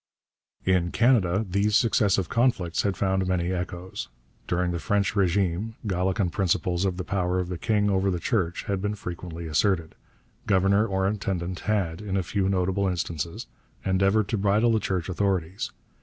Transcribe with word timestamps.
In 0.65 0.89
Canada 0.89 1.45
these 1.47 1.75
successive 1.75 2.27
conflicts 2.27 2.81
had 2.81 2.97
found 2.97 3.27
many 3.27 3.51
echoes. 3.53 4.09
During 4.47 4.71
the 4.71 4.79
French 4.79 5.13
régime 5.13 5.75
Gallican 5.85 6.31
principles 6.31 6.85
of 6.85 6.97
the 6.97 7.03
power 7.03 7.37
of 7.39 7.49
the 7.49 7.57
king 7.59 7.87
over 7.87 8.09
the 8.09 8.19
Church 8.19 8.63
had 8.63 8.81
been 8.81 8.95
frequently 8.95 9.45
asserted; 9.45 9.93
governor 10.47 10.87
or 10.87 11.05
intendant 11.05 11.59
had, 11.59 12.01
in 12.01 12.17
a 12.17 12.23
few 12.23 12.49
notable 12.49 12.87
instances, 12.87 13.45
endeavoured 13.85 14.27
to 14.29 14.39
bridle 14.39 14.71
the 14.71 14.79
Church 14.79 15.07
authorities. 15.07 15.69